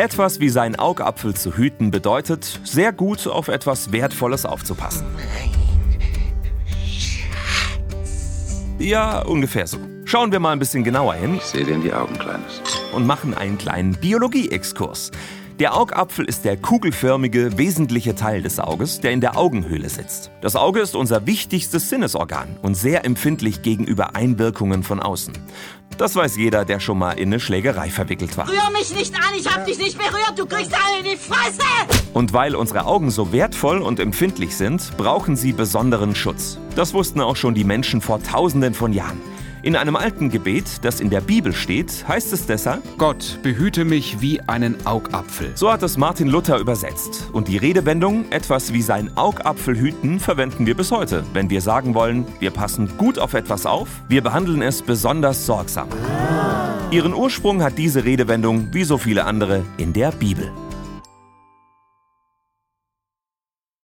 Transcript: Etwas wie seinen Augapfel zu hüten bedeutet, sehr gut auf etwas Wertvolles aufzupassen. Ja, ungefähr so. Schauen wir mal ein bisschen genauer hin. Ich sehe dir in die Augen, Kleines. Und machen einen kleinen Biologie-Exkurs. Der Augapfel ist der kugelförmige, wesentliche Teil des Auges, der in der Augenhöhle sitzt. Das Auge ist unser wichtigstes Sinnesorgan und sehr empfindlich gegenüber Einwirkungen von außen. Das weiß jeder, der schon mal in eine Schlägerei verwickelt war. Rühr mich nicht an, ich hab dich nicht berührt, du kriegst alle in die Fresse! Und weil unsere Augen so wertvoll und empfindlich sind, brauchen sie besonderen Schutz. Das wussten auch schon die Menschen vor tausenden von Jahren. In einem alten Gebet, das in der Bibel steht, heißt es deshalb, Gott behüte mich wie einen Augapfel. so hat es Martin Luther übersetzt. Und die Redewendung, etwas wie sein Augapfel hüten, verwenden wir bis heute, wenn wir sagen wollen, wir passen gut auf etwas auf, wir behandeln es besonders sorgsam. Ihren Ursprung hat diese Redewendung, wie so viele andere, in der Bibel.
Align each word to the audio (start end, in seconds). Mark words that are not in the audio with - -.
Etwas 0.00 0.40
wie 0.40 0.48
seinen 0.48 0.76
Augapfel 0.76 1.34
zu 1.34 1.58
hüten 1.58 1.90
bedeutet, 1.90 2.58
sehr 2.64 2.90
gut 2.90 3.26
auf 3.26 3.48
etwas 3.48 3.92
Wertvolles 3.92 4.46
aufzupassen. 4.46 5.04
Ja, 8.78 9.20
ungefähr 9.20 9.66
so. 9.66 9.76
Schauen 10.06 10.32
wir 10.32 10.40
mal 10.40 10.52
ein 10.52 10.58
bisschen 10.58 10.84
genauer 10.84 11.12
hin. 11.16 11.34
Ich 11.34 11.42
sehe 11.42 11.66
dir 11.66 11.74
in 11.74 11.82
die 11.82 11.92
Augen, 11.92 12.14
Kleines. 12.14 12.62
Und 12.94 13.06
machen 13.06 13.34
einen 13.34 13.58
kleinen 13.58 13.92
Biologie-Exkurs. 13.92 15.10
Der 15.60 15.76
Augapfel 15.76 16.24
ist 16.24 16.46
der 16.46 16.56
kugelförmige, 16.56 17.58
wesentliche 17.58 18.14
Teil 18.14 18.40
des 18.40 18.58
Auges, 18.58 19.00
der 19.00 19.10
in 19.10 19.20
der 19.20 19.36
Augenhöhle 19.36 19.90
sitzt. 19.90 20.30
Das 20.40 20.56
Auge 20.56 20.80
ist 20.80 20.96
unser 20.96 21.26
wichtigstes 21.26 21.90
Sinnesorgan 21.90 22.56
und 22.62 22.76
sehr 22.76 23.04
empfindlich 23.04 23.60
gegenüber 23.60 24.16
Einwirkungen 24.16 24.82
von 24.82 25.00
außen. 25.00 25.34
Das 25.98 26.16
weiß 26.16 26.38
jeder, 26.38 26.64
der 26.64 26.80
schon 26.80 26.96
mal 26.96 27.12
in 27.12 27.28
eine 27.28 27.40
Schlägerei 27.40 27.90
verwickelt 27.90 28.38
war. 28.38 28.48
Rühr 28.48 28.70
mich 28.72 28.94
nicht 28.94 29.14
an, 29.14 29.34
ich 29.38 29.54
hab 29.54 29.66
dich 29.66 29.76
nicht 29.76 29.98
berührt, 29.98 30.32
du 30.34 30.46
kriegst 30.46 30.72
alle 30.72 31.00
in 31.00 31.04
die 31.04 31.18
Fresse! 31.18 31.60
Und 32.14 32.32
weil 32.32 32.56
unsere 32.56 32.86
Augen 32.86 33.10
so 33.10 33.30
wertvoll 33.30 33.82
und 33.82 34.00
empfindlich 34.00 34.56
sind, 34.56 34.96
brauchen 34.96 35.36
sie 35.36 35.52
besonderen 35.52 36.14
Schutz. 36.14 36.56
Das 36.74 36.94
wussten 36.94 37.20
auch 37.20 37.36
schon 37.36 37.52
die 37.52 37.64
Menschen 37.64 38.00
vor 38.00 38.22
tausenden 38.22 38.72
von 38.72 38.94
Jahren. 38.94 39.20
In 39.62 39.76
einem 39.76 39.94
alten 39.94 40.30
Gebet, 40.30 40.84
das 40.84 41.00
in 41.00 41.10
der 41.10 41.20
Bibel 41.20 41.52
steht, 41.52 42.08
heißt 42.08 42.32
es 42.32 42.46
deshalb, 42.46 42.82
Gott 42.96 43.38
behüte 43.42 43.84
mich 43.84 44.22
wie 44.22 44.40
einen 44.40 44.86
Augapfel. 44.86 45.52
so 45.54 45.70
hat 45.70 45.82
es 45.82 45.98
Martin 45.98 46.28
Luther 46.28 46.58
übersetzt. 46.58 47.28
Und 47.32 47.46
die 47.46 47.58
Redewendung, 47.58 48.24
etwas 48.30 48.72
wie 48.72 48.80
sein 48.80 49.10
Augapfel 49.18 49.78
hüten, 49.78 50.18
verwenden 50.18 50.64
wir 50.64 50.74
bis 50.74 50.90
heute, 50.90 51.24
wenn 51.34 51.50
wir 51.50 51.60
sagen 51.60 51.94
wollen, 51.94 52.24
wir 52.38 52.52
passen 52.52 52.96
gut 52.96 53.18
auf 53.18 53.34
etwas 53.34 53.66
auf, 53.66 53.88
wir 54.08 54.22
behandeln 54.22 54.62
es 54.62 54.80
besonders 54.80 55.44
sorgsam. 55.44 55.88
Ihren 56.90 57.12
Ursprung 57.12 57.62
hat 57.62 57.76
diese 57.76 58.04
Redewendung, 58.04 58.68
wie 58.72 58.84
so 58.84 58.96
viele 58.96 59.24
andere, 59.24 59.62
in 59.76 59.92
der 59.92 60.10
Bibel. 60.12 60.50